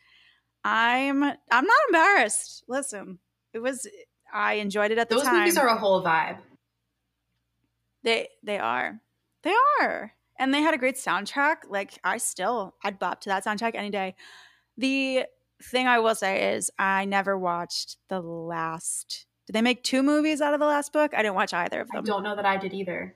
[0.64, 2.64] I'm I'm not embarrassed.
[2.68, 3.20] Listen,
[3.54, 3.88] it was
[4.34, 5.34] I enjoyed it at the Those time.
[5.34, 6.40] Those movies are a whole vibe.
[8.04, 9.00] they they are.
[9.44, 10.14] They are.
[10.40, 11.58] And they had a great soundtrack.
[11.70, 14.16] Like I still I'd bop to that soundtrack any day.
[14.78, 15.26] The
[15.62, 20.42] thing I will say is I never watched the last did they make two movies
[20.42, 21.13] out of the last book?
[21.13, 22.00] I didn't watch either of them.
[22.00, 23.16] I don't know that I did either.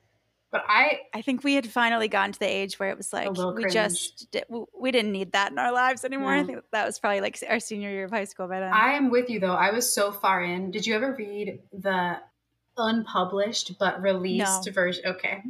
[0.52, 3.32] But I I think we had finally gotten to the age where it was like
[3.32, 3.74] we cringe.
[3.74, 6.34] just di- w- we didn't need that in our lives anymore.
[6.34, 8.72] I think that was probably like our senior year of high school by then.
[8.72, 9.56] I am with you though.
[9.56, 10.70] I was so far in.
[10.72, 12.20] Did you ever read the
[12.78, 14.72] unpublished but released No.
[14.72, 15.04] version?
[15.08, 15.42] Okay.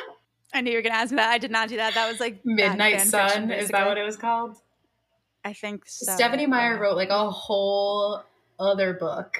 [0.52, 1.30] I knew you were gonna ask me that.
[1.30, 1.94] I did not do that.
[1.94, 3.28] That was like Midnight Sun.
[3.28, 4.56] fiction, Is that what it was called?
[5.44, 6.12] I think so.
[6.12, 6.80] Stephenie Meyer yeah.
[6.80, 8.20] wrote like a whole
[8.60, 9.38] other book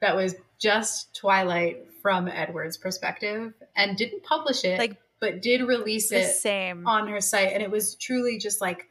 [0.00, 6.12] that was just Twilight from Edward's perspective and didn't publish it, Like, but did release
[6.12, 6.86] it same.
[6.86, 7.52] on her site.
[7.52, 8.88] And it was truly just like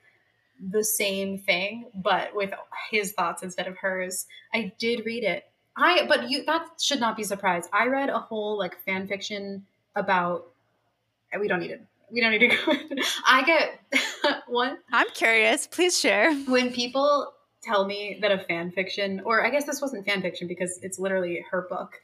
[0.72, 2.52] the same thing, but with
[2.91, 4.26] his thoughts instead of hers.
[4.54, 5.46] I did read it.
[5.78, 7.70] I, but you, that should not be surprised.
[7.72, 9.65] I read a whole like fan fiction
[9.96, 10.48] about,
[11.39, 11.86] we don't need it.
[12.12, 12.74] We don't need to go.
[13.28, 15.67] I get one I'm curious.
[15.67, 16.34] Please share.
[16.46, 20.48] when people tell me that a fan fiction, or I guess this wasn't fan fiction
[20.48, 22.02] because it's literally her book.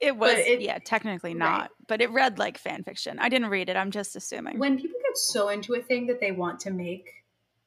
[0.00, 1.38] It was it- yeah, technically right.
[1.38, 3.18] not, but it read like fan fiction.
[3.18, 3.76] I didn't read it.
[3.76, 4.58] I'm just assuming.
[4.58, 7.06] When people get so into a thing that they want to make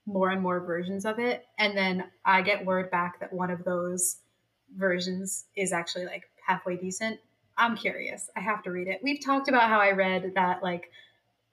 [0.06, 3.64] more and more versions of it, and then I get word back that one of
[3.64, 4.18] those
[4.76, 7.20] versions is actually like halfway decent,
[7.58, 8.30] I'm curious.
[8.36, 9.00] I have to read it.
[9.04, 10.92] We've talked about how I read that like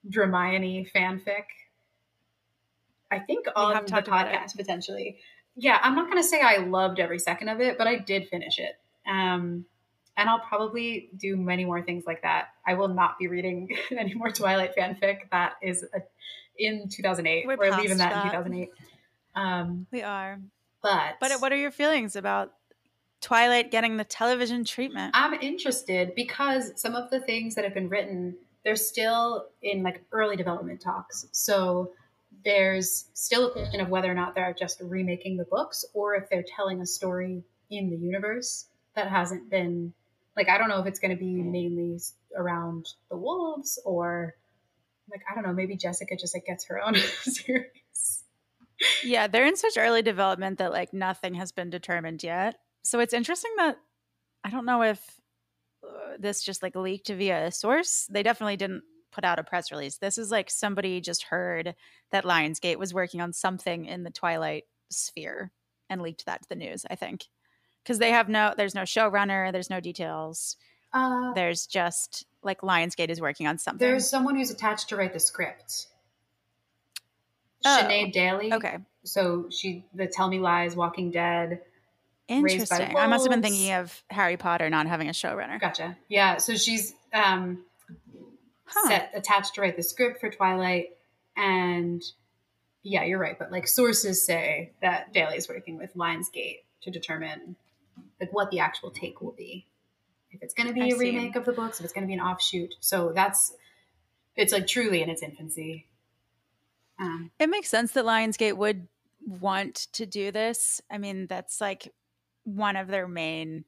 [0.08, 1.44] Dramione fanfic.
[3.10, 4.34] I think on the talked about it.
[4.34, 5.18] podcast potentially.
[5.56, 8.28] Yeah, I'm not going to say I loved every second of it, but I did
[8.28, 8.78] finish it.
[9.08, 9.64] Um,
[10.16, 12.48] and I'll probably do many more things like that.
[12.66, 15.30] I will not be reading any more Twilight fanfic.
[15.30, 16.00] That is a,
[16.58, 17.46] in 2008.
[17.46, 18.24] We're We're, past leaving that, that.
[18.24, 18.70] in 2008.
[19.34, 20.38] Um, we are.
[20.82, 22.52] but But what are your feelings about
[23.20, 25.12] Twilight getting the television treatment?
[25.14, 30.02] I'm interested because some of the things that have been written, they're still in like
[30.12, 31.26] early development talks.
[31.32, 31.92] So
[32.44, 36.28] there's still a question of whether or not they're just remaking the books or if
[36.30, 39.92] they're telling a story in the universe that hasn't been
[40.36, 41.98] like I don't know if it's going to be mainly
[42.36, 44.34] around the wolves or
[45.10, 48.24] like I don't know maybe Jessica just like gets her own series.
[49.04, 52.56] Yeah, they're in such early development that like nothing has been determined yet.
[52.82, 53.76] So it's interesting that
[54.42, 55.20] I don't know if
[55.84, 58.06] uh, this just like leaked via a source.
[58.10, 59.96] They definitely didn't put out a press release.
[59.96, 61.74] This is like somebody just heard
[62.10, 65.50] that Lionsgate was working on something in the Twilight sphere
[65.88, 67.26] and leaked that to the news, I think.
[67.84, 70.56] Cuz they have no there's no showrunner, there's no details.
[70.92, 73.78] Uh, There's just like Lionsgate is working on something.
[73.86, 75.86] there's someone who's attached to write the script.
[77.64, 78.52] Oh, Sinead Daly.
[78.52, 78.78] okay.
[79.04, 81.60] So she, the Tell Me Lies, Walking Dead.
[82.28, 82.96] Interesting.
[82.96, 85.60] I must have been thinking of Harry Potter not having a showrunner.
[85.60, 85.96] Gotcha.
[86.08, 86.36] Yeah.
[86.38, 87.64] So she's um,
[88.72, 88.88] Huh.
[88.88, 90.96] set attached to write the script for Twilight.
[91.36, 92.02] And
[92.82, 93.38] yeah, you're right.
[93.38, 97.56] But like sources say that Bailey is working with Lionsgate to determine
[98.20, 99.66] like what the actual take will be.
[100.30, 100.98] If it's going to be I a see.
[100.98, 102.74] remake of the books, if it's going to be an offshoot.
[102.80, 103.52] So that's
[104.36, 105.86] it's like truly in its infancy.
[106.98, 108.86] Um, It makes sense that Lionsgate would
[109.26, 110.80] want to do this.
[110.90, 111.92] I mean, that's like
[112.44, 113.64] one of their main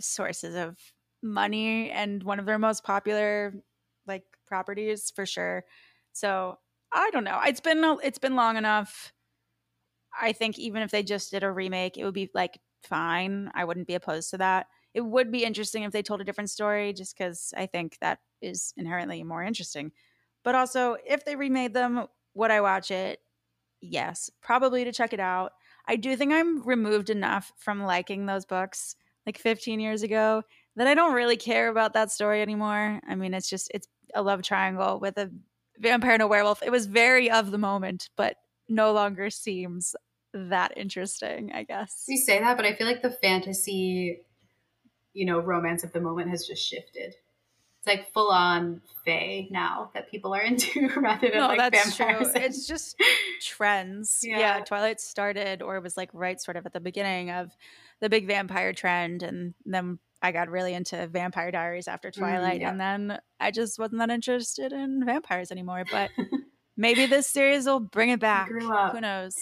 [0.00, 0.76] sources of
[1.22, 3.52] money and one of their most popular
[4.48, 5.64] properties for sure.
[6.12, 6.58] So,
[6.92, 7.40] I don't know.
[7.46, 9.12] It's been it's been long enough.
[10.20, 13.50] I think even if they just did a remake, it would be like fine.
[13.54, 14.66] I wouldn't be opposed to that.
[14.94, 18.20] It would be interesting if they told a different story just cuz I think that
[18.40, 19.92] is inherently more interesting.
[20.44, 23.20] But also, if they remade them, would I watch it?
[23.80, 25.52] Yes, probably to check it out.
[25.86, 30.44] I do think I'm removed enough from liking those books like 15 years ago
[30.76, 33.00] that I don't really care about that story anymore.
[33.08, 35.30] I mean, it's just it's a love triangle with a
[35.78, 36.62] vampire and a werewolf.
[36.62, 38.36] It was very of the moment, but
[38.68, 39.94] no longer seems
[40.34, 42.04] that interesting, I guess.
[42.08, 44.20] you say that, but I feel like the fantasy,
[45.14, 47.14] you know, romance of the moment has just shifted.
[47.78, 51.96] It's like full on fae now that people are into rather than No, like that's
[51.96, 52.32] vampires.
[52.32, 52.42] true.
[52.42, 53.00] It's just
[53.40, 54.20] trends.
[54.22, 54.38] Yeah.
[54.38, 54.64] Yeah.
[54.64, 57.56] Twilight started or it was like right sort of at the beginning of
[58.00, 62.62] the big vampire trend and then I got really into Vampire Diaries after Twilight Mm,
[62.62, 62.70] yeah.
[62.70, 66.10] and then I just wasn't that interested in vampires anymore, but
[66.76, 68.48] maybe this series will bring it back.
[68.48, 69.34] Who knows?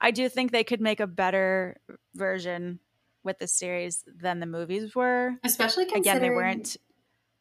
[0.00, 1.78] I do think they could make a better
[2.14, 2.80] version
[3.22, 5.32] with the series than the movies were.
[5.42, 6.76] especially considering Again, they weren't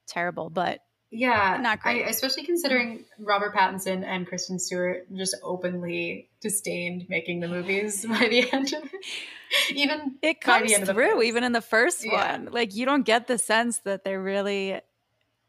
[0.07, 0.79] terrible, but
[1.15, 2.03] Yeah, Not great.
[2.05, 8.27] I, especially considering Robert Pattinson and Kristen Stewart just openly disdained making the movies by
[8.27, 9.75] the end of it.
[9.75, 12.31] Even it by the comes end of the through even in the first Yeah.
[12.31, 12.49] one.
[12.51, 14.81] Like you don't get the sense that they're really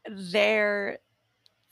[0.07, 0.99] there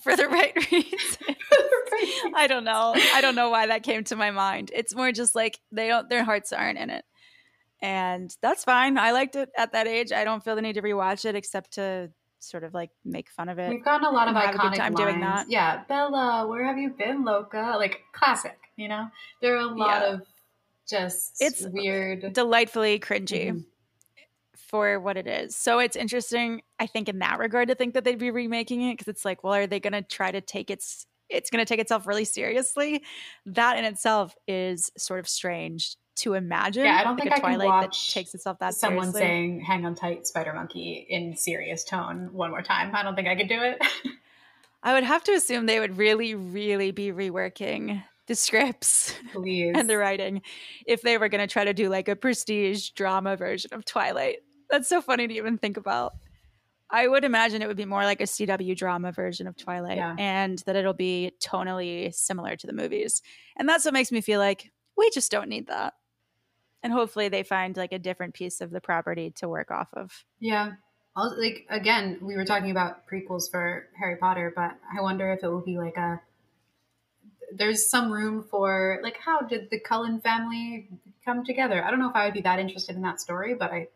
[0.01, 1.35] for the right reason
[2.35, 2.93] i don't know.
[3.13, 4.71] I don't know why that came to my mind.
[4.73, 7.05] It's more just like they don't their hearts aren't in it.
[7.81, 8.97] And that's fine.
[8.97, 10.11] I liked it at that age.
[10.11, 12.09] I don't feel the need to rewatch it except to
[12.43, 14.95] sort of like make fun of it We've gotten a lot of iconic time lines.
[14.95, 15.49] doing that.
[15.49, 17.75] Yeah, Bella, where have you been, Loca?
[17.77, 19.07] Like classic, you know.
[19.41, 20.13] There are a lot Yeah.
[20.13, 20.27] of
[20.87, 22.33] just It's weird.
[22.33, 23.65] delightfully cringy Mhm.
[24.57, 25.55] for what it is.
[25.55, 28.93] So it's interesting, I think, in that regard, to think that they'd be remaking it
[28.97, 31.07] because it's like, well, are they going to try to take its?
[31.29, 33.03] It's going to take itself really seriously.
[33.45, 36.85] That in itself is sort of strange to imagine.
[36.85, 38.87] Yeah, I don't like think a I can Twilight watch that takes itself that seriously.
[38.87, 39.21] Someone seriously.
[39.21, 42.95] saying "Hang on tight, Spider Monkey" in serious tone one more time.
[42.95, 43.81] I don't think I could do it.
[44.83, 49.73] I would have to assume they would really, really be reworking the scripts Please.
[49.77, 50.41] and the writing
[50.85, 54.37] if they were going to try to do like a prestige drama version of Twilight.
[54.69, 56.13] That's so funny to even think about.
[56.89, 60.15] I would imagine it would be more like a CW drama version of Twilight Yeah.
[60.19, 63.21] and that it'll be tonally similar to the movies.
[63.57, 65.93] And that's what makes me feel like we just don't need that.
[66.83, 70.25] And hopefully they find like a different piece of the property to work off of.
[70.39, 70.73] Yeah.
[71.15, 75.43] Also, like again, we were talking about prequels for Harry Potter, but I wonder if
[75.43, 76.21] it will be like a.
[77.55, 80.89] There's some room for like how did the Cullen family
[81.23, 81.83] come together?
[81.85, 83.87] I don't know if I would be that interested in that story, but I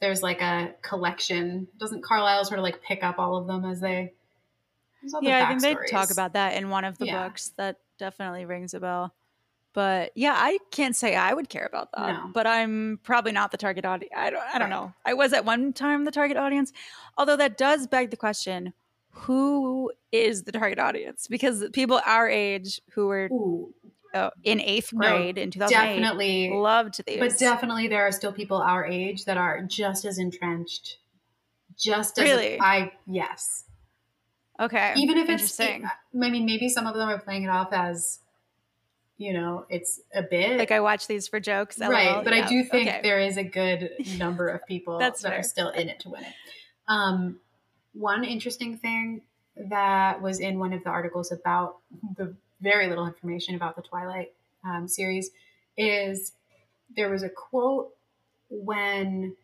[0.00, 1.68] there's like a collection.
[1.78, 4.12] Doesn't Carlisle sort of like pick up all of them as they?
[5.14, 7.24] all the Yeah, I think they talk about that in one of the Yeah.
[7.28, 7.52] books.
[7.56, 9.14] That definitely rings a bell.
[9.76, 12.14] But yeah, I can't say I would care about that.
[12.14, 12.30] No.
[12.32, 14.10] But I'm probably not the target audience.
[14.16, 14.42] I don't.
[14.54, 14.94] I don't know.
[15.04, 16.72] I was at one time the target audience,
[17.18, 18.72] although that does beg the question:
[19.10, 21.26] Who is the target audience?
[21.28, 23.28] Because people our age who were
[24.14, 26.50] uh, in eighth No, grade in 2008 definitely.
[26.54, 27.18] loved these.
[27.18, 30.96] But definitely, there are still people our age that are just as entrenched.
[31.78, 32.58] Just as Really?
[32.58, 33.64] I yes.
[34.58, 35.84] okay, even if it's interesting.
[35.84, 38.20] I mean, maybe some of them are playing it off as,
[39.18, 42.12] you know, it's a bit like I watch these for jokes, right.
[42.12, 42.22] LOL.
[42.22, 43.00] But I do think okay.
[43.02, 45.38] there is a good number of people that fair.
[45.38, 46.32] are still in it to win it.
[46.88, 47.40] Um,
[47.94, 49.22] one interesting thing
[49.56, 51.78] that was in one of the articles about
[52.16, 54.32] the very little information about the Twilight
[54.64, 55.30] um, series
[55.78, 56.32] is
[56.94, 57.90] there was a quote
[58.50, 59.34] when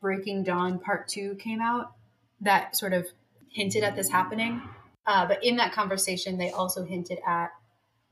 [0.00, 1.92] Breaking Dawn Part Two came out
[2.40, 3.06] that sort of
[3.50, 4.62] hinted at this happening.
[5.06, 7.50] Uh, but in that conversation, they also hinted at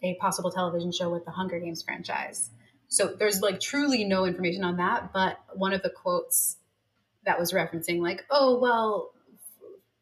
[0.02, 2.50] a possible television show with the Hunger Games franchise.
[2.88, 5.12] So there's like truly no information on that.
[5.12, 6.56] But one of the quotes
[7.24, 9.12] that was referencing, like, oh, well,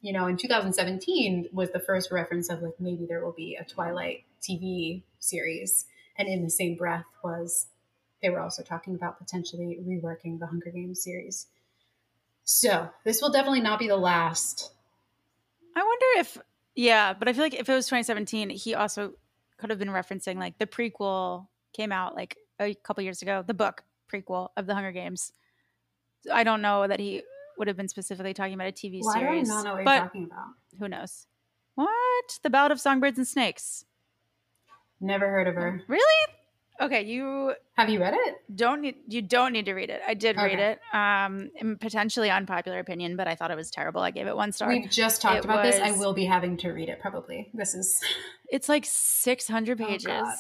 [0.01, 3.65] you know, in 2017 was the first reference of like maybe there will be a
[3.65, 5.87] Twilight TV series.
[6.17, 7.67] And in the same breath was
[8.23, 11.47] they were also talking about potentially reworking the Hunger Games series.
[12.45, 14.73] So this will definitely not be the last.
[15.75, 16.39] I wonder if,
[16.75, 19.15] yeah, but I feel like if it was 2017, he also
[19.59, 23.55] could have been referencing like the prequel came out like a couple years ago, the
[23.55, 25.33] book prequel of the Hunger Games.
[26.33, 27.23] I don't know that he
[27.59, 29.49] would have been specifically talking about a TV Why do I series.
[29.49, 30.47] not know what you're talking about?
[30.79, 31.27] who knows?
[31.75, 32.39] What?
[32.43, 33.85] The Ballad of Songbirds and Snakes.
[35.01, 35.83] Never heard of her.
[35.89, 36.33] Really?
[36.81, 38.37] Okay, you Have you read it?
[38.55, 40.01] don't need you don't need to read it.
[40.07, 40.79] I did read it.
[40.93, 44.01] Um potentially unpopular opinion, but I thought it was terrible.
[44.03, 44.69] I gave it one star.
[44.69, 45.81] We've just talked It about this.
[45.83, 47.49] I will be having to read it probably.
[47.55, 48.01] This is
[48.51, 50.07] It's like 600 Oh, pages.
[50.07, 50.35] God.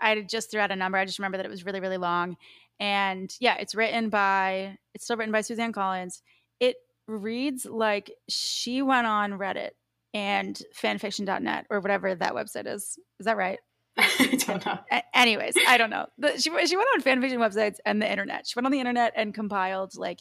[0.00, 0.98] I just threw out a number.
[0.98, 2.36] I just remember that it was really, really long.
[2.78, 6.20] And yeah, it's written by, it's still written by Suzanne Collins.
[6.60, 9.70] It reads like she went on Reddit
[10.12, 12.98] and fanfiction.net or whatever that website is.
[13.18, 13.58] Is that right?
[13.98, 14.78] I don't know.
[15.14, 16.06] Anyways, I don't know.
[16.18, 18.46] The, she, she went on fanfiction websites and the internet.
[18.46, 20.20] She went on the internet and compiled like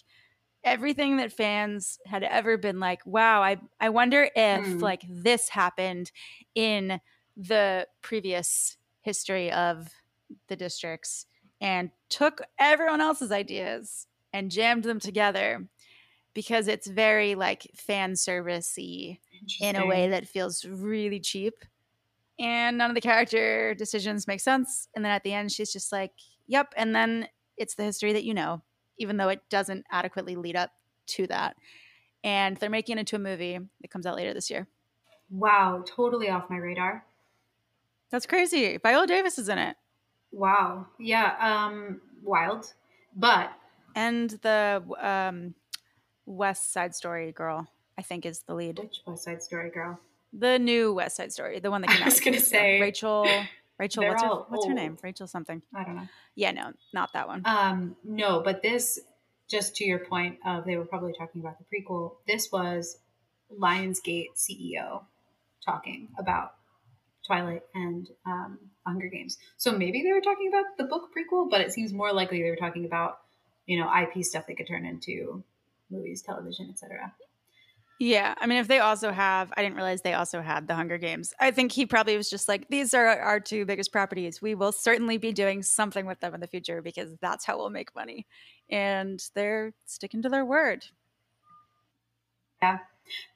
[0.63, 4.79] everything that fans had ever been like, wow, I, I wonder if Hmm.
[4.81, 6.12] like this happened
[6.55, 7.01] in
[7.36, 9.89] the previous history of
[10.47, 11.25] the districts
[11.59, 15.67] and took everyone else's ideas and jammed them together
[16.33, 19.19] because it's very like fan servicey
[19.62, 21.53] in a way that feels really cheap.
[22.39, 24.88] And none of the character decisions make sense.
[24.96, 26.12] And then at the end, she's just like,
[26.48, 26.74] yep.
[26.76, 28.62] And then it's the history that you know,
[28.98, 30.72] even though it doesn't adequately lead up
[31.08, 31.56] to that.
[32.24, 34.67] And they're making it into a movie that comes out later this year.
[35.30, 37.06] Wow, totally off my radar.
[38.10, 38.78] That's crazy.
[38.78, 39.76] Viola Davis is in it.
[40.32, 40.88] Wow.
[41.00, 42.74] Yeah, um wild.
[43.15, 43.52] But
[43.96, 45.54] And the um,
[46.26, 47.67] West Side Story girl,
[47.98, 48.80] I think, is the lead.
[48.80, 50.00] which West Side Story girl?
[50.38, 52.06] The new West Side Story, the one that I came out.
[52.06, 52.58] was gonna years ago.
[52.58, 53.28] say, Rachel.
[53.80, 54.98] Rachel, what's her, what's her name?
[55.02, 55.62] Rachel something.
[55.76, 56.08] I don't know.
[56.36, 57.41] Yeah, no, not that one.
[57.46, 59.00] Um, no, but this,
[59.50, 62.17] just to your point of they were probably talking about the prequel.
[62.28, 62.98] This was
[63.60, 65.04] Lionsgate CEO
[65.65, 66.54] talking about
[67.26, 69.38] Twilight and um, Hunger Games.
[69.58, 72.50] So maybe they were talking about the book prequel, but it seems more likely they
[72.50, 73.19] were talking about
[73.65, 75.43] you know IP stuff they could turn into
[75.89, 77.13] movies, television, etc.
[77.99, 80.97] Yeah, I mean, if they also have, I didn't realize they also had the Hunger
[80.97, 81.34] Games.
[81.39, 84.41] I think he probably was just like, these are our two biggest properties.
[84.41, 87.69] We will certainly be doing something with them in the future because that's how we'll
[87.69, 88.25] make money.
[88.69, 90.86] And they're sticking to their word.
[92.62, 92.79] Yeah.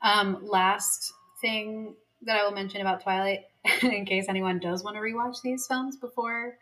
[0.01, 3.45] Um, last thing that I will mention about Twilight,
[3.83, 6.57] in case anyone does want to rewatch these films before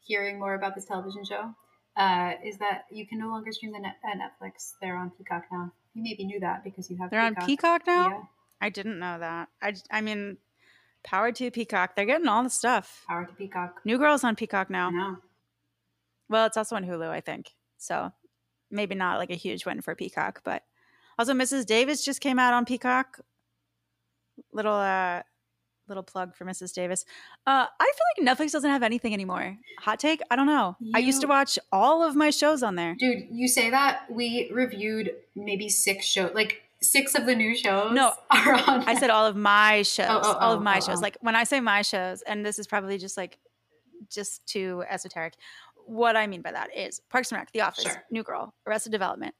[0.00, 1.54] hearing more about this television show,
[1.96, 4.74] uh, is that you can no longer stream them at at Netflix.
[4.80, 5.72] They're on Peacock now.
[5.94, 7.42] You maybe knew that because you have They're Peacock.
[7.42, 8.08] on Peacock now?
[8.08, 8.22] Yeah,
[8.60, 9.48] I didn't know that.
[9.60, 10.36] I, I mean,
[11.02, 11.96] power to Peacock.
[11.96, 13.04] They're getting all the stuff.
[13.08, 13.80] power to Peacock.
[13.84, 15.16] New Girl's on Peacock now.
[16.28, 17.50] Well, it's also on Hulu, I think.
[17.78, 18.12] So
[18.70, 20.62] maybe not like a huge win for Peacock, but
[21.18, 21.66] also Mrs.
[21.66, 23.20] Davis just came out on Peacock.
[24.52, 25.22] Little uh
[25.90, 26.72] little plug for Mrs.
[26.72, 27.04] Davis.
[27.46, 29.58] Uh I feel like Netflix doesn't have anything anymore.
[29.80, 30.20] Hot take?
[30.30, 30.76] I don't know.
[30.94, 32.94] I used to watch all of my shows on there.
[32.98, 37.92] Dude, you say that we reviewed maybe six shows, like six of the new shows.
[37.92, 38.84] No, are on.
[38.84, 40.06] I said all of my shows.
[40.08, 40.98] Oh, oh, all oh, of my oh, shows.
[40.98, 41.02] oh.
[41.02, 43.38] Like when I say my shows, and this is probably just like
[44.08, 45.34] just too esoteric.
[45.86, 48.04] What I mean by that is Parks and Rec, The Office, Sure.
[48.10, 49.34] New Girl, Arrested Development,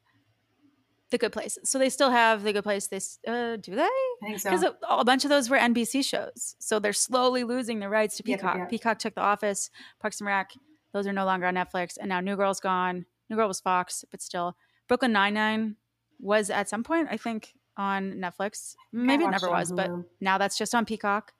[1.10, 1.58] The Good Place.
[1.64, 2.86] So they still have The Good Place.
[2.86, 3.82] They uh, do they?
[3.82, 4.50] I think so.
[4.50, 6.56] Because a, a bunch of those were NBC shows.
[6.58, 8.68] So they're slowly losing the rights to Peacock.
[8.68, 9.70] Peacock took The Office,
[10.00, 10.52] Parks and Rec.
[10.92, 11.96] Those are no longer on Netflix.
[11.98, 13.06] And now New Girl's gone.
[13.28, 14.56] New Girl was Fox, but still.
[14.88, 15.76] Brooklyn Nine-Nine
[16.18, 18.74] was at some point, I think, on Netflix.
[18.92, 21.32] Maybe it never it was, but now that's just on Peacock.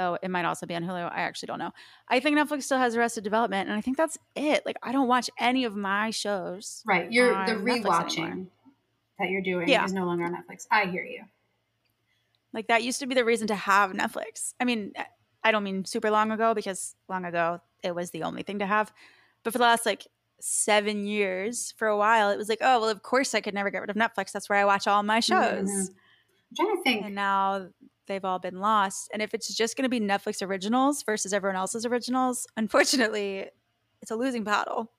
[0.00, 1.10] Oh, it might also be on Hulu.
[1.12, 1.72] I actually don't know.
[2.08, 4.64] I think Netflix still has Arrested Development, and I think that's it.
[4.64, 6.84] Like, I don't watch any of my shows.
[6.86, 7.92] right, you're the on Netflix anymore.
[7.92, 8.46] rewatching
[9.18, 9.84] that you're doing Yeah.
[9.84, 10.66] is no longer on Netflix.
[10.70, 11.24] I hear you.
[12.52, 14.54] Like that used to be the reason to have Netflix.
[14.60, 14.92] I mean,
[15.44, 18.66] I don't mean super long ago because long ago it was the only thing to
[18.66, 18.92] have.
[19.42, 20.06] But for the last like
[20.40, 23.70] seven years, for a while, it was like, oh, well, of course I could never
[23.70, 24.32] get rid of Netflix.
[24.32, 25.68] That's where I watch all my shows.
[25.68, 25.88] Mhm.
[25.90, 27.04] I'm trying to think.
[27.04, 27.68] And now
[28.06, 29.10] they've all been lost.
[29.12, 33.50] And if it's just going to be Netflix originals versus everyone else's originals, unfortunately,
[34.00, 34.90] it's a losing battle.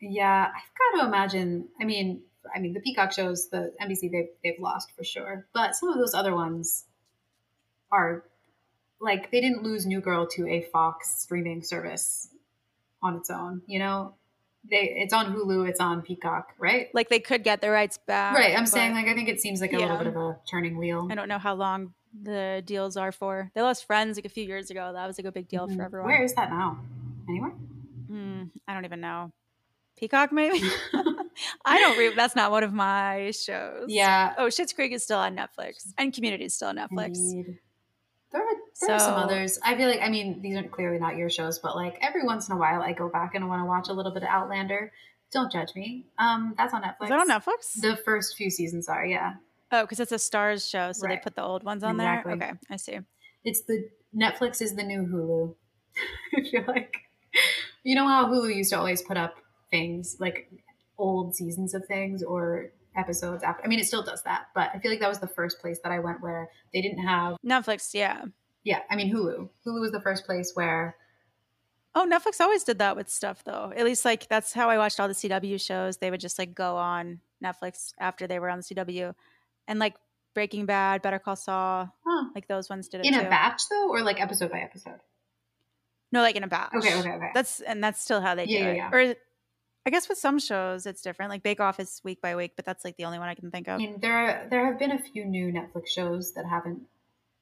[0.00, 1.68] Yeah, I've got to imagine.
[1.80, 2.22] I mean,
[2.54, 5.46] I mean, the Peacock shows, the NBC, they've they've lost for sure.
[5.52, 6.84] But some of those other ones
[7.90, 8.24] are
[9.00, 12.28] like they didn't lose New Girl to a Fox streaming service
[13.02, 13.62] on its own.
[13.66, 14.14] You know,
[14.68, 16.88] they it's on Hulu, it's on Peacock, right?
[16.94, 18.34] Like they could get the rights back.
[18.34, 18.56] right.
[18.56, 21.08] I'm saying like I think it seems like a little bit of a turning wheel.
[21.10, 23.50] I don't know how long the deals are for.
[23.54, 24.92] They lost Friends like a few years ago.
[24.94, 25.76] That was like a big deal Mhm.
[25.76, 26.08] for everyone.
[26.08, 26.80] Where is that now?
[27.28, 27.50] Anywhere?
[27.50, 29.30] Hmm, I don't even know.
[29.96, 30.62] Peacock, maybe.
[31.68, 31.98] I don't.
[31.98, 33.86] Re- that's not one of my shows.
[33.88, 34.34] yeah.
[34.38, 37.16] Oh, Schitt's Creek is still on Netflix, and Community is still on Netflix.
[37.18, 37.58] Indeed.
[38.30, 38.54] There are,
[38.86, 39.58] there are some others.
[39.64, 42.48] I feel like, I mean, these are clearly not your shows, but like every once
[42.48, 44.92] in a while I go back and want to watch a little bit of Outlander.
[45.32, 46.06] Don't judge me.
[46.18, 47.04] Um, That's on Netflix.
[47.04, 47.80] Is that on Netflix?
[47.80, 49.34] The first few seasons are, yeah.
[49.72, 51.16] Oh, because it's a Starz show, so Right.
[51.18, 52.36] they put the old ones on Exactly.
[52.38, 52.48] there.
[52.50, 52.98] Okay, I see.
[53.44, 55.54] It's the Netflix is the new Hulu.
[56.36, 56.96] I feel like
[57.82, 59.36] you know how Hulu used to always put up
[59.70, 60.50] things like
[60.98, 63.64] old seasons of things or episodes after.
[63.64, 65.78] I mean, it still does that, but I feel like that was the first place
[65.84, 67.36] that I went where they didn't have.
[67.46, 68.24] Netflix, yeah.
[68.64, 69.48] Yeah, I mean Hulu.
[69.66, 70.96] Hulu was the first place where
[71.94, 73.72] Oh, Netflix always did that with stuff though.
[73.74, 75.96] At least like that's how I watched all the CW shows.
[75.96, 79.14] They would just like go on Netflix after they were on the CW.
[79.66, 79.94] And like
[80.34, 83.20] Breaking Bad, Better Call Saul, huh, like those ones did it in too.
[83.20, 84.98] a batch though, or like episode by episode.
[86.12, 86.72] No, like in a batch.
[86.76, 87.30] Okay, okay, okay.
[87.34, 88.76] That's and that's still how they do Yeah, yeah, it.
[88.76, 88.90] yeah.
[88.92, 89.14] Or
[89.88, 91.30] I guess with some shows it's different.
[91.30, 93.50] Like Bake Off is week by week, but that's like the only one I can
[93.50, 93.78] think I of.
[93.78, 96.82] mean, there there have been a few new Netflix shows that haven't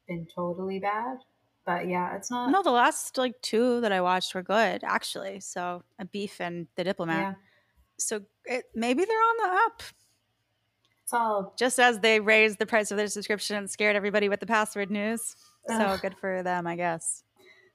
[0.06, 1.16] been totally bad,
[1.64, 2.52] but yeah, it's not.
[2.52, 5.40] No, the last like two that I watched were good actually.
[5.40, 7.18] So a beef and the diplomat.
[7.18, 7.34] yeah,
[7.98, 9.82] So it, maybe they're on the up.
[11.02, 14.38] it's all Just as they raised the price of their subscription and scared everybody with
[14.38, 15.34] the password news.
[15.68, 17.24] So good for them, I guess.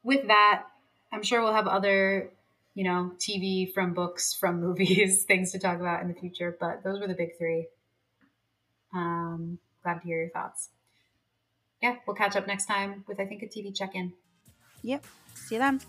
[0.01, 0.63] with that,
[1.11, 2.31] I'm sure we'll have other,
[2.73, 6.55] you know, TV from books, from movies, things to talk about in the future.
[6.59, 7.67] But those were the big three.
[8.93, 10.69] Um, glad to hear your thoughts.
[11.81, 14.13] Yeah, we'll catch up next time with I think a TV check-in.
[14.83, 15.03] Yep.
[15.35, 15.79] See you then.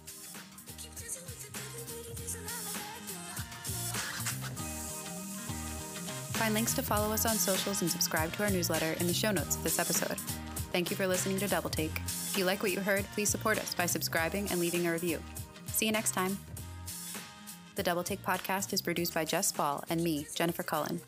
[6.42, 9.30] Find links to follow us on socials and subscribe to our newsletter in the show
[9.30, 10.18] notes of this episode.
[10.72, 11.94] Thank you for listening to Double Take.
[11.98, 15.22] If you like what you heard, please support us by subscribing and leaving a review.
[15.66, 16.38] See you next time.
[17.74, 21.00] The Double Take podcast is produced by Jess Spoll and me, Jennifer Cullen.